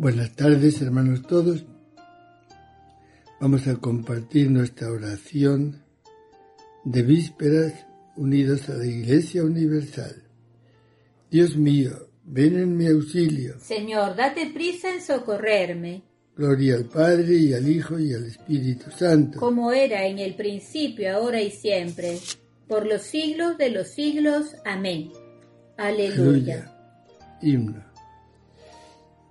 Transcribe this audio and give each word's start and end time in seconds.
Buenas 0.00 0.34
tardes, 0.34 0.80
hermanos 0.80 1.20
todos. 1.26 1.62
Vamos 3.38 3.68
a 3.68 3.76
compartir 3.76 4.50
nuestra 4.50 4.90
oración 4.90 5.84
de 6.84 7.02
vísperas 7.02 7.74
unidos 8.16 8.70
a 8.70 8.76
la 8.76 8.86
Iglesia 8.86 9.44
Universal. 9.44 10.22
Dios 11.30 11.54
mío, 11.54 11.90
ven 12.24 12.58
en 12.58 12.78
mi 12.78 12.86
auxilio. 12.86 13.60
Señor, 13.60 14.16
date 14.16 14.50
prisa 14.54 14.90
en 14.90 15.02
socorrerme. 15.02 16.02
Gloria 16.34 16.76
al 16.76 16.86
Padre 16.86 17.34
y 17.34 17.52
al 17.52 17.68
Hijo 17.68 17.98
y 17.98 18.14
al 18.14 18.24
Espíritu 18.24 18.90
Santo. 18.90 19.38
Como 19.38 19.70
era 19.70 20.06
en 20.06 20.18
el 20.18 20.34
principio, 20.34 21.14
ahora 21.14 21.42
y 21.42 21.50
siempre, 21.50 22.16
por 22.66 22.86
los 22.86 23.02
siglos 23.02 23.58
de 23.58 23.68
los 23.68 23.88
siglos. 23.88 24.56
Amén. 24.64 25.12
Aleluya. 25.76 26.74
Himno. 27.42 27.89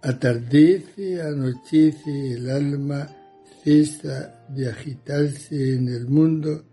Atardece, 0.01 1.21
anochece, 1.21 2.33
el 2.33 2.49
alma 2.49 3.09
cesa 3.63 4.45
de 4.47 4.69
agitarse 4.69 5.75
en 5.75 5.89
el 5.89 6.07
mundo 6.07 6.63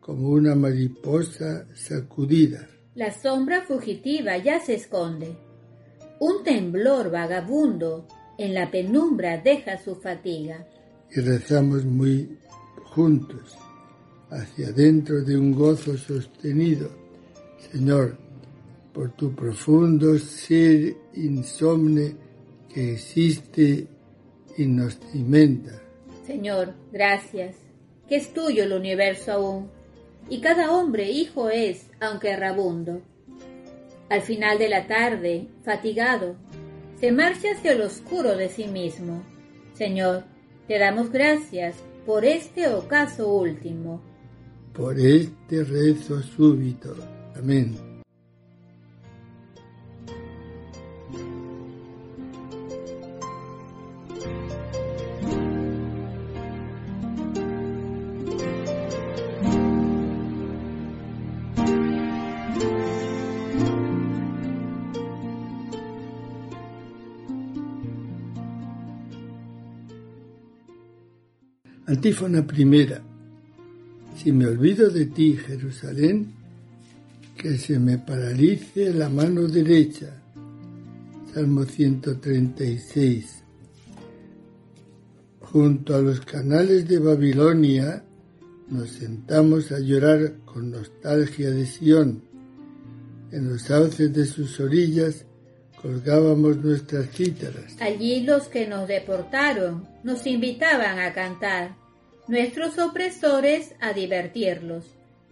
como 0.00 0.28
una 0.28 0.54
mariposa 0.54 1.66
sacudida. 1.74 2.68
La 2.94 3.12
sombra 3.12 3.62
fugitiva 3.62 4.36
ya 4.38 4.60
se 4.60 4.74
esconde. 4.74 5.36
Un 6.20 6.44
temblor 6.44 7.10
vagabundo 7.10 8.06
en 8.38 8.54
la 8.54 8.70
penumbra 8.70 9.38
deja 9.38 9.78
su 9.82 9.96
fatiga. 9.96 10.66
Y 11.10 11.20
rezamos 11.20 11.84
muy 11.84 12.38
juntos, 12.84 13.56
hacia 14.30 14.72
dentro 14.72 15.22
de 15.22 15.36
un 15.36 15.52
gozo 15.52 15.96
sostenido. 15.96 16.90
Señor, 17.72 18.16
por 18.92 19.12
tu 19.12 19.34
profundo 19.34 20.18
ser 20.18 20.96
insomne, 21.14 22.16
que 22.72 22.92
existe 22.92 23.86
y 24.56 24.66
nos 24.66 24.98
cimenta. 24.98 25.80
Señor, 26.26 26.74
gracias, 26.92 27.56
que 28.08 28.16
es 28.16 28.32
tuyo 28.32 28.64
el 28.64 28.72
universo 28.72 29.32
aún, 29.32 29.70
y 30.28 30.40
cada 30.40 30.72
hombre 30.72 31.10
hijo 31.10 31.50
es, 31.50 31.86
aunque 32.00 32.30
errabundo. 32.30 33.00
Al 34.08 34.22
final 34.22 34.58
de 34.58 34.68
la 34.68 34.86
tarde, 34.86 35.48
fatigado, 35.64 36.36
se 37.00 37.12
marcha 37.12 37.52
hacia 37.52 37.72
el 37.72 37.80
oscuro 37.82 38.36
de 38.36 38.48
sí 38.48 38.66
mismo. 38.66 39.22
Señor, 39.74 40.24
te 40.68 40.78
damos 40.78 41.10
gracias 41.10 41.76
por 42.06 42.24
este 42.24 42.68
ocaso 42.68 43.32
último. 43.32 44.02
Por 44.72 44.98
este 44.98 45.64
rezo 45.64 46.22
súbito. 46.22 46.94
Amén. 47.36 47.89
Antífona 71.90 72.46
primera. 72.46 73.02
Si 74.16 74.30
me 74.30 74.46
olvido 74.46 74.90
de 74.90 75.06
ti, 75.06 75.36
Jerusalén, 75.36 76.32
que 77.36 77.58
se 77.58 77.80
me 77.80 77.98
paralice 77.98 78.94
la 78.94 79.08
mano 79.08 79.48
derecha. 79.48 80.22
Salmo 81.34 81.64
136. 81.64 83.42
Junto 85.40 85.96
a 85.96 86.00
los 86.00 86.20
canales 86.20 86.86
de 86.86 87.00
Babilonia 87.00 88.04
nos 88.68 88.90
sentamos 88.90 89.72
a 89.72 89.80
llorar 89.80 90.34
con 90.44 90.70
nostalgia 90.70 91.50
de 91.50 91.66
Sión. 91.66 92.22
En 93.32 93.48
los 93.48 93.62
sauces 93.62 94.12
de 94.12 94.26
sus 94.26 94.60
orillas 94.60 95.24
colgábamos 95.82 96.56
nuestras 96.58 97.10
cítaras. 97.10 97.74
Allí 97.80 98.22
los 98.22 98.46
que 98.46 98.68
nos 98.68 98.86
deportaron 98.86 99.88
nos 100.04 100.24
invitaban 100.24 101.00
a 101.00 101.12
cantar 101.12 101.79
nuestros 102.30 102.78
opresores 102.78 103.74
a 103.80 103.92
divertirlos. 103.92 104.84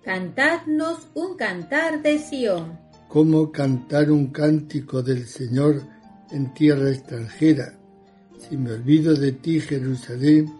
Cantadnos 0.02 1.06
un 1.14 1.36
cantar 1.36 2.02
de 2.02 2.18
Sión. 2.18 2.76
¿Cómo 3.08 3.52
cantar 3.52 4.10
un 4.10 4.26
cántico 4.28 5.02
del 5.02 5.26
Señor 5.26 5.82
en 6.32 6.52
tierra 6.54 6.90
extranjera? 6.90 7.74
Si 8.38 8.56
me 8.56 8.72
olvido 8.72 9.14
de 9.14 9.32
ti, 9.32 9.60
Jerusalén, 9.60 10.52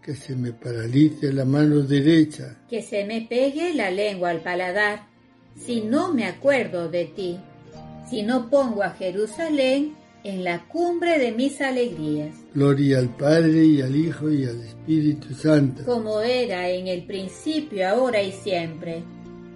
que 0.00 0.14
se 0.14 0.36
me 0.36 0.52
paralice 0.52 1.32
la 1.32 1.44
mano 1.44 1.80
derecha. 1.80 2.56
Que 2.68 2.82
se 2.82 3.04
me 3.04 3.22
pegue 3.22 3.74
la 3.74 3.90
lengua 3.90 4.30
al 4.30 4.40
paladar, 4.40 5.08
si 5.56 5.80
no 5.80 6.14
me 6.14 6.26
acuerdo 6.26 6.88
de 6.88 7.06
ti. 7.06 7.38
Si 8.08 8.22
no 8.22 8.48
pongo 8.48 8.82
a 8.82 8.90
Jerusalén 8.90 9.94
en 10.24 10.44
la 10.44 10.66
cumbre 10.66 11.18
de 11.18 11.32
mis 11.32 11.60
alegrías. 11.60 12.34
Gloria 12.54 12.98
al 12.98 13.08
Padre 13.16 13.64
y 13.64 13.80
al 13.80 13.96
Hijo 13.96 14.30
y 14.30 14.44
al 14.44 14.60
Espíritu 14.60 15.34
Santo. 15.34 15.84
Como 15.84 16.20
era 16.20 16.68
en 16.68 16.88
el 16.88 17.04
principio, 17.04 17.88
ahora 17.88 18.22
y 18.22 18.32
siempre, 18.32 19.02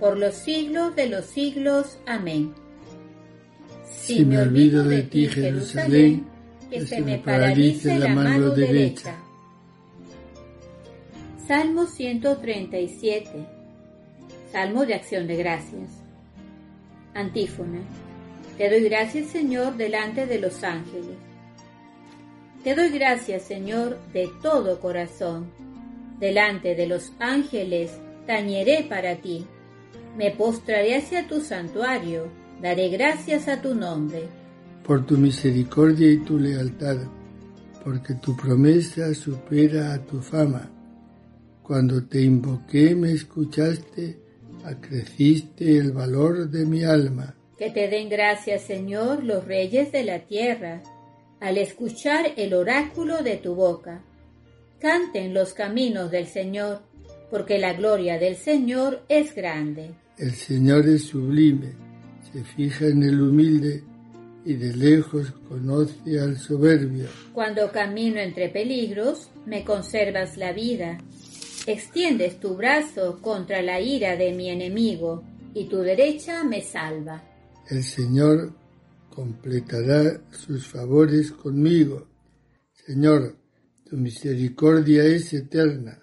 por 0.00 0.16
los 0.16 0.34
siglos 0.34 0.96
de 0.96 1.08
los 1.08 1.26
siglos. 1.26 1.98
Amén. 2.06 2.54
Si, 3.90 4.24
me 4.24 4.40
olvido 4.40 4.84
de 4.84 5.02
ti, 5.02 5.26
Jerusalén, 5.28 6.26
que, 6.70 6.86
se 6.86 7.00
me 7.00 7.18
paralice 7.18 7.98
la 7.98 8.08
mano 8.08 8.50
derecha. 8.50 9.16
Salmo 11.46 11.86
137. 11.86 13.30
Salmo 14.50 14.86
de 14.86 14.94
acción 14.94 15.26
de 15.26 15.36
gracias. 15.36 15.90
Antífona. 17.14 17.80
Te 18.56 18.70
doy 18.70 18.84
gracias, 18.84 19.30
Señor, 19.30 19.76
delante 19.76 20.26
de 20.26 20.38
los 20.38 20.62
ángeles. 20.62 21.16
Te 22.62 22.74
doy 22.74 22.90
gracias, 22.90 23.42
Señor, 23.42 23.98
de 24.12 24.30
todo 24.40 24.78
corazón. 24.78 25.46
Delante 26.20 26.76
de 26.76 26.86
los 26.86 27.12
ángeles 27.18 27.90
tañeré 28.26 28.86
para 28.88 29.16
ti. 29.16 29.44
Me 30.16 30.30
postraré 30.30 30.96
hacia 30.96 31.26
tu 31.26 31.40
santuario, 31.40 32.28
daré 32.62 32.88
gracias 32.90 33.48
a 33.48 33.60
tu 33.60 33.74
nombre. 33.74 34.28
Por 34.84 35.04
tu 35.04 35.18
misericordia 35.18 36.12
y 36.12 36.18
tu 36.18 36.38
lealtad, 36.38 36.98
porque 37.82 38.14
tu 38.14 38.36
promesa 38.36 39.12
supera 39.14 39.92
a 39.92 39.98
tu 39.98 40.20
fama. 40.20 40.70
Cuando 41.62 42.04
te 42.04 42.22
invoqué 42.22 42.94
me 42.94 43.10
escuchaste, 43.10 44.18
acreciste 44.64 45.76
el 45.76 45.90
valor 45.90 46.48
de 46.48 46.64
mi 46.64 46.84
alma. 46.84 47.34
Que 47.58 47.70
te 47.70 47.88
den 47.88 48.08
gracias, 48.08 48.62
Señor, 48.62 49.22
los 49.22 49.44
reyes 49.44 49.92
de 49.92 50.02
la 50.02 50.20
tierra, 50.20 50.82
al 51.40 51.56
escuchar 51.58 52.32
el 52.36 52.52
oráculo 52.52 53.22
de 53.22 53.36
tu 53.36 53.54
boca. 53.54 54.02
Canten 54.80 55.32
los 55.32 55.54
caminos 55.54 56.10
del 56.10 56.26
Señor, 56.26 56.82
porque 57.30 57.58
la 57.58 57.74
gloria 57.74 58.18
del 58.18 58.36
Señor 58.36 59.02
es 59.08 59.34
grande. 59.34 59.90
El 60.18 60.32
Señor 60.32 60.88
es 60.88 61.04
sublime, 61.04 61.72
se 62.32 62.42
fija 62.42 62.86
en 62.86 63.02
el 63.02 63.20
humilde 63.20 63.82
y 64.44 64.54
de 64.54 64.76
lejos 64.76 65.32
conoce 65.48 66.20
al 66.20 66.36
soberbio. 66.36 67.06
Cuando 67.32 67.70
camino 67.70 68.20
entre 68.20 68.48
peligros, 68.48 69.30
me 69.46 69.64
conservas 69.64 70.36
la 70.36 70.52
vida. 70.52 70.98
Extiendes 71.66 72.40
tu 72.40 72.56
brazo 72.56 73.20
contra 73.22 73.62
la 73.62 73.80
ira 73.80 74.16
de 74.16 74.32
mi 74.32 74.50
enemigo, 74.50 75.22
y 75.54 75.64
tu 75.66 75.78
derecha 75.78 76.44
me 76.44 76.60
salva. 76.60 77.22
El 77.68 77.82
Señor 77.82 78.52
completará 79.08 80.20
sus 80.30 80.66
favores 80.66 81.32
conmigo. 81.32 82.08
Señor, 82.72 83.36
tu 83.88 83.96
misericordia 83.96 85.04
es 85.04 85.32
eterna. 85.32 86.02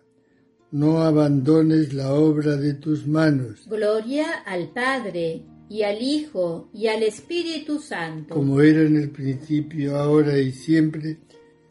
No 0.72 1.02
abandones 1.02 1.94
la 1.94 2.14
obra 2.14 2.56
de 2.56 2.76
tus 2.76 3.06
manos. 3.06 3.68
Gloria 3.68 4.40
al 4.46 4.70
Padre, 4.70 5.44
y 5.72 5.84
al 5.84 6.02
Hijo, 6.02 6.70
y 6.74 6.88
al 6.88 7.04
Espíritu 7.04 7.80
Santo. 7.80 8.36
Como 8.36 8.62
era 8.62 8.82
en 8.82 8.98
el 8.98 9.10
principio, 9.10 9.98
ahora 9.98 10.38
y 10.38 10.52
siempre, 10.52 11.18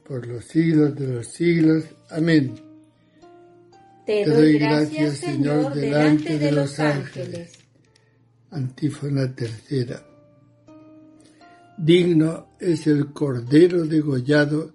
por 0.07 0.27
los 0.27 0.45
siglos 0.45 0.95
de 0.95 1.07
los 1.07 1.27
siglos. 1.27 1.85
Amén. 2.11 2.55
Te, 4.07 4.25
doy 4.25 4.59
gracias, 4.59 5.19
Señor, 5.19 5.75
delante 5.75 6.39
de 6.39 6.53
los 6.53 6.81
ángeles. 6.81 7.60
Antífona 8.53 9.35
tercera. 9.35 10.05
Digno 11.79 12.49
es 12.59 12.87
el 12.87 13.13
Cordero 13.13 13.87
degollado 13.87 14.75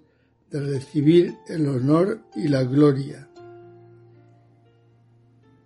de 0.50 0.60
recibir 0.60 1.34
el 1.46 1.68
honor 1.68 2.20
y 2.34 2.48
la 2.48 2.64
gloria. 2.64 3.28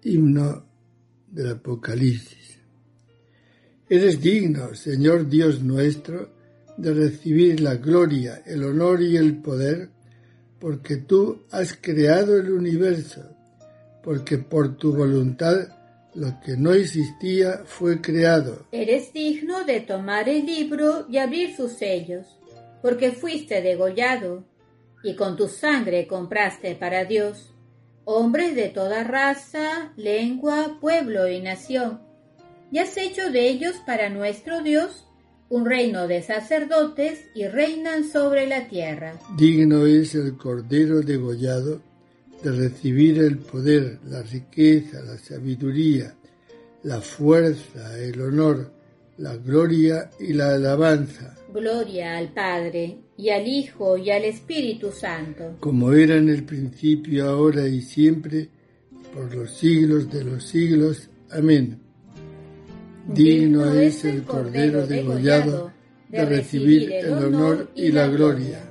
Himno 0.02 0.64
del 1.30 1.52
Apocalipsis. 1.52 2.58
Eres 3.88 4.20
digno, 4.20 4.74
Señor 4.74 5.28
Dios 5.28 5.62
nuestro, 5.62 6.30
de 6.76 6.94
recibir 6.94 7.60
la 7.60 7.76
gloria, 7.76 8.42
el 8.44 8.64
honor 8.64 9.02
y 9.02 9.16
el 9.16 9.36
poder, 9.36 9.90
porque 10.58 10.96
tú 10.96 11.42
has 11.50 11.78
creado 11.80 12.36
el 12.36 12.50
universo, 12.50 13.22
porque 14.02 14.38
por 14.38 14.76
tu 14.76 14.94
voluntad 14.94 15.79
lo 16.14 16.40
que 16.40 16.56
no 16.56 16.72
existía 16.72 17.62
fue 17.64 18.00
creado. 18.00 18.66
Eres 18.72 19.12
digno 19.12 19.64
de 19.64 19.80
tomar 19.80 20.28
el 20.28 20.46
libro 20.46 21.06
y 21.08 21.18
abrir 21.18 21.56
sus 21.56 21.72
sellos, 21.72 22.26
porque 22.82 23.12
fuiste 23.12 23.62
degollado, 23.62 24.44
y 25.02 25.14
con 25.14 25.36
tu 25.36 25.48
sangre 25.48 26.06
compraste 26.06 26.74
para 26.74 27.04
Dios 27.04 27.50
hombres 28.04 28.54
de 28.54 28.68
toda 28.68 29.04
raza, 29.04 29.92
lengua, 29.96 30.78
pueblo 30.80 31.28
y 31.28 31.40
nación, 31.40 32.00
y 32.72 32.78
has 32.78 32.96
hecho 32.96 33.30
de 33.30 33.48
ellos 33.48 33.76
para 33.86 34.08
nuestro 34.10 34.62
Dios 34.62 35.06
un 35.48 35.64
reino 35.64 36.06
de 36.06 36.22
sacerdotes 36.22 37.24
y 37.34 37.46
reinan 37.46 38.04
sobre 38.04 38.46
la 38.46 38.68
tierra. 38.68 39.18
Digno 39.36 39.86
es 39.86 40.14
el 40.14 40.36
Cordero 40.36 41.02
degollado 41.02 41.82
de 42.42 42.50
recibir 42.52 43.18
el 43.18 43.38
poder, 43.38 43.98
la 44.08 44.22
riqueza, 44.22 45.02
la 45.02 45.18
sabiduría, 45.18 46.14
la 46.82 47.00
fuerza, 47.00 47.98
el 47.98 48.20
honor, 48.20 48.72
la 49.18 49.36
gloria 49.36 50.10
y 50.18 50.32
la 50.32 50.54
alabanza. 50.54 51.34
Gloria 51.52 52.16
al 52.16 52.32
Padre, 52.32 52.96
y 53.16 53.30
al 53.30 53.46
Hijo, 53.46 53.98
y 53.98 54.10
al 54.10 54.24
Espíritu 54.24 54.90
Santo. 54.90 55.56
Como 55.60 55.92
era 55.92 56.16
en 56.16 56.30
el 56.30 56.44
principio, 56.44 57.28
ahora 57.28 57.68
y 57.68 57.82
siempre, 57.82 58.48
por 59.14 59.34
los 59.34 59.52
siglos 59.52 60.10
de 60.10 60.24
los 60.24 60.44
siglos. 60.44 61.10
Amén. 61.30 61.78
Digno 63.08 63.74
es 63.74 64.04
el 64.04 64.22
Cordero 64.22 64.86
degollado 64.86 65.72
de 66.08 66.24
recibir 66.24 66.92
el 66.92 67.12
honor 67.12 67.70
y 67.74 67.92
la 67.92 68.06
gloria. 68.06 68.69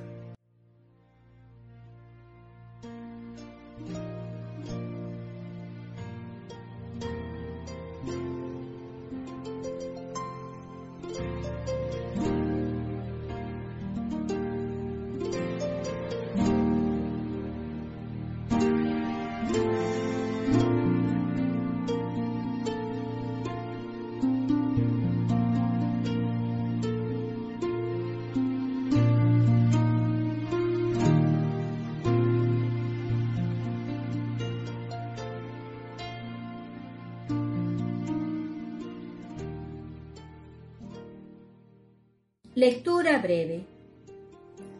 Lectura 42.70 43.18
breve. 43.18 43.66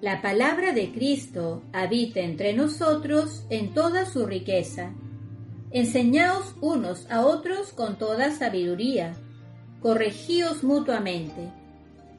La 0.01 0.23
palabra 0.23 0.73
de 0.73 0.93
Cristo 0.93 1.65
habita 1.73 2.21
entre 2.21 2.53
nosotros 2.53 3.43
en 3.51 3.75
toda 3.75 4.07
su 4.07 4.27
riqueza. 4.27 4.93
Enseñaos 5.73 6.55
unos 6.61 7.11
a 7.11 7.27
otros 7.27 7.73
con 7.73 7.99
toda 7.99 8.31
sabiduría. 8.31 9.17
Corregíos 9.83 10.63
mutuamente. 10.63 11.51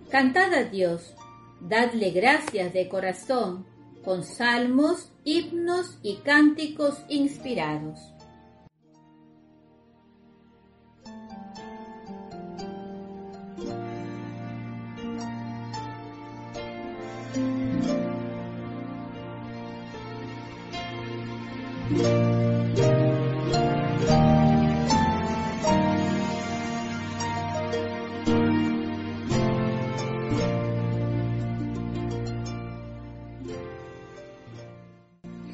Cantad 0.09 0.53
a 0.53 0.63
Dios, 0.65 1.13
dadle 1.61 2.11
gracias 2.11 2.73
de 2.73 2.89
corazón, 2.89 3.65
con 4.03 4.25
salmos, 4.25 5.13
himnos 5.23 5.99
y 6.03 6.17
cánticos 6.17 6.97
inspirados. 7.07 7.97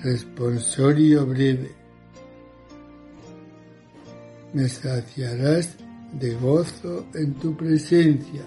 Responsorio 0.03 1.25
breve. 1.25 1.75
Me 4.53 4.69
saciarás 4.69 5.75
de 6.13 6.33
gozo 6.35 7.05
en 7.13 7.33
tu 7.33 7.55
presencia. 7.57 8.43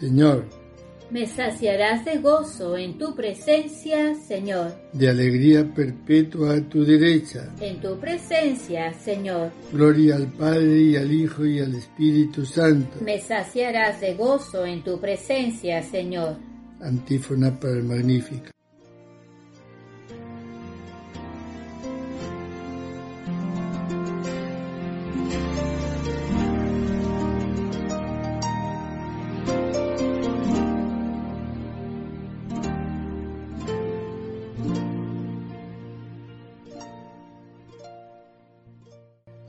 Señor, 0.00 0.44
me 1.10 1.26
saciarás 1.26 2.04
de 2.04 2.18
gozo 2.18 2.76
en 2.76 2.98
tu 2.98 3.14
presencia, 3.14 4.14
Señor. 4.14 4.72
De 4.92 5.08
alegría 5.08 5.64
perpetua 5.74 6.56
a 6.56 6.68
tu 6.68 6.84
derecha. 6.84 7.52
En 7.60 7.80
tu 7.80 7.98
presencia, 7.98 8.92
Señor. 8.94 9.52
Gloria 9.72 10.16
al 10.16 10.26
Padre 10.28 10.80
y 10.80 10.96
al 10.96 11.12
Hijo 11.12 11.46
y 11.46 11.60
al 11.60 11.74
Espíritu 11.74 12.44
Santo. 12.44 12.98
Me 13.00 13.20
saciarás 13.20 14.00
de 14.00 14.14
gozo 14.14 14.64
en 14.66 14.82
tu 14.82 15.00
presencia, 15.00 15.82
Señor. 15.82 16.36
Antífona 16.80 17.58
para 17.58 17.74
el 17.74 17.84
Magnífico. 17.84 18.55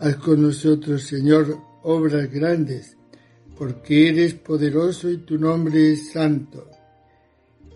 Haz 0.07 0.15
con 0.15 0.41
nosotros, 0.41 1.03
Señor, 1.03 1.59
obras 1.83 2.31
grandes, 2.31 2.95
porque 3.57 4.07
eres 4.07 4.35
poderoso 4.35 5.09
y 5.09 5.17
tu 5.17 5.37
nombre 5.37 5.91
es 5.91 6.13
santo. 6.13 6.65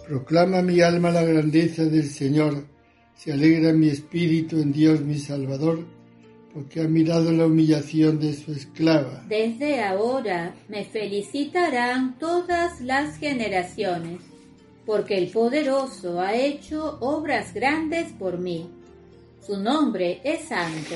Proclama 0.08 0.62
mi 0.62 0.80
alma 0.80 1.12
la 1.12 1.26
grandeza 1.26 1.84
del 1.84 2.06
Señor, 2.06 2.68
se 3.18 3.34
alegra 3.34 3.74
mi 3.74 3.90
espíritu 3.90 4.62
en 4.62 4.72
Dios 4.72 5.02
mi 5.02 5.20
Salvador, 5.20 5.86
porque 6.54 6.80
ha 6.80 6.88
mirado 6.88 7.34
la 7.34 7.48
humillación 7.48 8.18
de 8.18 8.34
su 8.34 8.54
esclava. 8.54 9.26
Desde 9.28 9.84
ahora 9.84 10.56
me 10.70 10.86
felicitarán 10.86 12.18
todas 12.18 12.80
las 12.80 13.18
generaciones, 13.18 14.22
porque 14.86 15.18
el 15.18 15.32
poderoso 15.32 16.22
ha 16.22 16.34
hecho 16.34 16.98
obras 17.02 17.54
grandes 17.54 18.14
por 18.14 18.38
mí. 18.38 18.70
Su 19.46 19.58
nombre 19.58 20.22
es 20.24 20.48
santo 20.48 20.96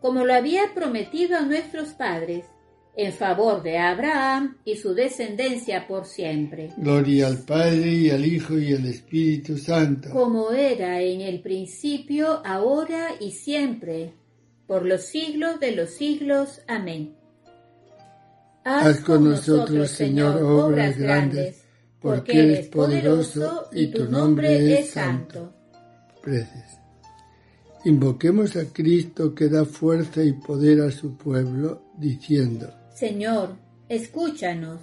como 0.00 0.24
lo 0.24 0.34
había 0.34 0.74
prometido 0.74 1.36
a 1.36 1.42
nuestros 1.42 1.88
padres, 1.90 2.46
en 2.96 3.12
favor 3.12 3.62
de 3.62 3.78
Abraham 3.78 4.58
y 4.64 4.76
su 4.76 4.94
descendencia 4.94 5.86
por 5.86 6.06
siempre. 6.06 6.70
Gloria 6.76 7.28
al 7.28 7.38
Padre 7.38 7.88
y 7.88 8.10
al 8.10 8.24
Hijo 8.24 8.58
y 8.58 8.74
al 8.74 8.86
Espíritu 8.86 9.56
Santo. 9.56 10.10
Como 10.10 10.50
era 10.50 11.00
en 11.00 11.20
el 11.20 11.40
principio, 11.40 12.42
ahora 12.44 13.10
y 13.20 13.30
siempre, 13.30 14.12
por 14.66 14.84
los 14.84 15.02
siglos 15.02 15.60
de 15.60 15.76
los 15.76 15.90
siglos. 15.90 16.62
Amén. 16.66 17.14
Haz 18.64 19.00
con 19.00 19.24
nosotros, 19.24 19.90
Señor, 19.90 20.42
obras 20.42 20.98
grandes, 20.98 21.64
porque 22.00 22.42
eres 22.42 22.68
poderoso 22.68 23.68
y 23.72 23.86
tu 23.86 24.04
nombre 24.04 24.80
es 24.80 24.90
santo. 24.90 25.54
Preces. 26.22 26.79
Invoquemos 27.84 28.56
a 28.56 28.66
Cristo 28.72 29.34
que 29.34 29.48
da 29.48 29.64
fuerza 29.64 30.22
y 30.22 30.32
poder 30.32 30.82
a 30.82 30.90
su 30.90 31.16
pueblo, 31.16 31.82
diciendo, 31.96 32.70
Señor, 32.94 33.56
escúchanos. 33.88 34.80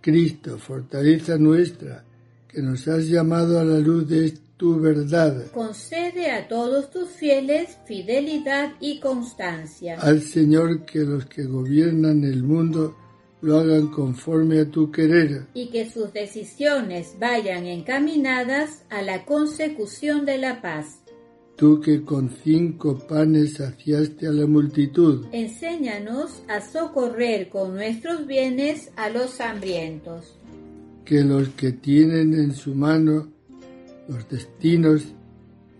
Cristo, 0.00 0.58
fortaleza 0.58 1.38
nuestra, 1.38 2.04
que 2.48 2.60
nos 2.60 2.88
has 2.88 3.06
llamado 3.06 3.60
a 3.60 3.64
la 3.64 3.78
luz 3.78 4.08
de 4.08 4.34
tu 4.56 4.80
verdad. 4.80 5.46
Concede 5.52 6.30
a 6.30 6.48
todos 6.48 6.90
tus 6.90 7.08
fieles 7.08 7.78
fidelidad 7.86 8.72
y 8.80 8.98
constancia. 8.98 10.00
Al 10.00 10.20
Señor 10.20 10.84
que 10.84 11.00
los 11.00 11.26
que 11.26 11.44
gobiernan 11.44 12.24
el 12.24 12.42
mundo 12.42 12.96
lo 13.40 13.58
hagan 13.58 13.88
conforme 13.88 14.60
a 14.60 14.70
tu 14.70 14.90
querer. 14.90 15.46
Y 15.54 15.68
que 15.68 15.88
sus 15.88 16.12
decisiones 16.12 17.14
vayan 17.20 17.66
encaminadas 17.66 18.84
a 18.90 19.02
la 19.02 19.24
consecución 19.24 20.24
de 20.24 20.38
la 20.38 20.62
paz. 20.62 21.03
Tú 21.56 21.80
que 21.80 22.02
con 22.02 22.30
cinco 22.42 22.98
panes 22.98 23.54
saciaste 23.54 24.26
a 24.26 24.32
la 24.32 24.46
multitud. 24.46 25.26
Enséñanos 25.30 26.42
a 26.48 26.60
socorrer 26.60 27.48
con 27.48 27.74
nuestros 27.74 28.26
bienes 28.26 28.90
a 28.96 29.08
los 29.08 29.40
hambrientos. 29.40 30.36
Que 31.04 31.22
los 31.22 31.50
que 31.50 31.70
tienen 31.70 32.34
en 32.34 32.54
su 32.54 32.74
mano 32.74 33.28
los 34.08 34.28
destinos 34.28 35.04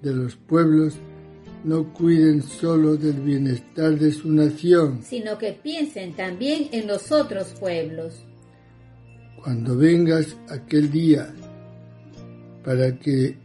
de 0.01 0.15
los 0.15 0.37
pueblos 0.37 0.95
no 1.65 1.93
cuiden 1.93 2.43
solo 2.43 2.97
del 2.97 3.21
bienestar 3.21 3.99
de 3.99 4.13
su 4.13 4.31
nación, 4.31 5.01
sino 5.03 5.39
que 5.39 5.53
piensen 5.53 6.13
también 6.13 6.69
en 6.73 6.87
los 6.87 7.11
otros 7.11 7.55
pueblos. 7.59 8.25
Cuando 9.43 9.77
vengas 9.77 10.37
aquel 10.51 10.91
día, 10.91 11.35
para 12.63 12.99
que 12.99 13.37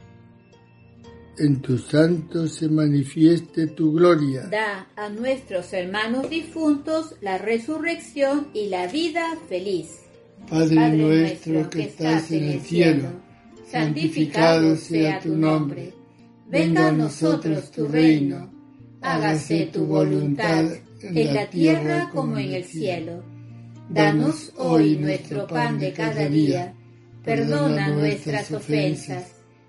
en 1.39 1.61
tus 1.61 1.87
santos 1.87 2.55
se 2.55 2.67
manifieste 2.67 3.67
tu 3.67 3.93
gloria. 3.93 4.47
Da 4.49 4.87
a 4.95 5.09
nuestros 5.09 5.71
hermanos 5.73 6.29
difuntos 6.29 7.15
la 7.21 7.37
resurrección 7.37 8.47
y 8.53 8.67
la 8.67 8.87
vida 8.87 9.23
feliz. 9.47 9.87
Padre, 10.49 10.89
nuestro 10.91 11.69
que 11.69 11.83
estás 11.83 12.31
en 12.31 12.43
el 12.45 12.61
cielo, 12.61 13.09
santificado 13.69 14.75
sea 14.75 15.19
tu 15.19 15.35
nombre. 15.35 15.93
venga 16.47 16.87
a 16.87 16.91
nosotros 16.91 17.69
tu 17.71 17.87
reino, 17.87 18.51
hágase 19.01 19.69
tu 19.71 19.85
voluntad 19.85 20.65
en 21.01 21.33
la 21.33 21.49
tierra 21.49 22.09
como 22.11 22.37
en 22.37 22.53
el 22.53 22.63
cielo. 22.63 23.23
Danos 23.89 24.53
hoy 24.57 24.97
nuestro 24.97 25.47
pan 25.47 25.79
de 25.79 25.93
cada 25.93 26.27
día, 26.27 26.73
perdona 27.23 27.89
nuestras 27.89 28.51
ofensas, 28.51 29.38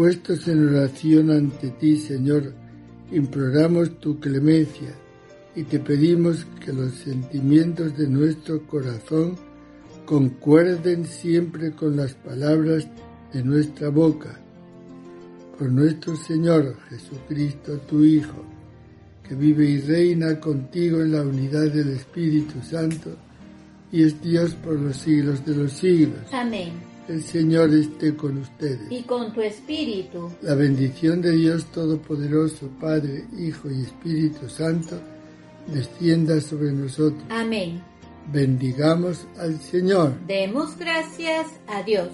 Puestos 0.00 0.48
en 0.48 0.66
oración 0.66 1.30
ante 1.30 1.68
ti, 1.72 1.94
Señor, 1.98 2.54
imploramos 3.12 4.00
tu 4.00 4.18
clemencia 4.18 4.94
y 5.54 5.64
te 5.64 5.78
pedimos 5.78 6.46
que 6.64 6.72
los 6.72 6.94
sentimientos 6.94 7.98
de 7.98 8.08
nuestro 8.08 8.66
corazón 8.66 9.36
concuerden 10.06 11.04
siempre 11.04 11.72
con 11.72 11.98
las 11.98 12.14
palabras 12.14 12.88
de 13.34 13.44
nuestra 13.44 13.90
boca. 13.90 14.40
Por 15.58 15.70
nuestro 15.70 16.16
Señor 16.16 16.78
Jesucristo, 16.88 17.76
tu 17.80 18.02
Hijo, 18.02 18.42
que 19.28 19.34
vive 19.34 19.66
y 19.66 19.80
reina 19.82 20.40
contigo 20.40 21.02
en 21.02 21.12
la 21.12 21.20
unidad 21.20 21.70
del 21.70 21.90
Espíritu 21.90 22.54
Santo, 22.62 23.10
y 23.92 24.04
es 24.04 24.18
Dios 24.22 24.54
por 24.54 24.80
los 24.80 24.96
siglos 24.96 25.44
de 25.44 25.56
los 25.56 25.72
siglos. 25.72 26.20
Amén. 26.32 26.89
El 27.08 27.22
Señor 27.22 27.74
esté 27.74 28.14
con 28.14 28.38
ustedes. 28.38 28.90
Y 28.90 29.02
con 29.02 29.32
tu 29.32 29.40
espíritu. 29.40 30.30
La 30.42 30.54
bendición 30.54 31.20
de 31.20 31.32
Dios 31.32 31.66
Todopoderoso, 31.66 32.68
Padre, 32.80 33.24
Hijo 33.38 33.70
y 33.70 33.82
Espíritu 33.82 34.48
Santo, 34.48 35.00
descienda 35.66 36.40
sobre 36.40 36.72
nosotros. 36.72 37.22
Amén. 37.28 37.82
Bendigamos 38.32 39.26
al 39.38 39.60
Señor. 39.60 40.14
Demos 40.26 40.76
gracias 40.76 41.46
a 41.66 41.82
Dios. 41.82 42.10